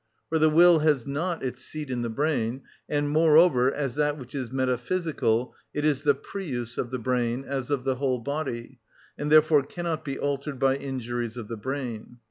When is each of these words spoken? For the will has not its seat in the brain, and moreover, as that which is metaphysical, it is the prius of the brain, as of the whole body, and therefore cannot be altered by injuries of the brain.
For 0.29 0.39
the 0.39 0.49
will 0.49 0.79
has 0.79 1.05
not 1.05 1.43
its 1.43 1.63
seat 1.63 1.91
in 1.91 2.01
the 2.01 2.09
brain, 2.09 2.63
and 2.89 3.07
moreover, 3.07 3.71
as 3.71 3.93
that 3.93 4.17
which 4.17 4.33
is 4.33 4.49
metaphysical, 4.51 5.53
it 5.75 5.85
is 5.85 6.01
the 6.01 6.15
prius 6.15 6.79
of 6.79 6.89
the 6.89 6.97
brain, 6.97 7.43
as 7.47 7.69
of 7.69 7.83
the 7.83 7.97
whole 7.97 8.17
body, 8.17 8.79
and 9.15 9.31
therefore 9.31 9.61
cannot 9.61 10.03
be 10.03 10.17
altered 10.17 10.57
by 10.57 10.75
injuries 10.75 11.37
of 11.37 11.49
the 11.49 11.55
brain. 11.57 12.17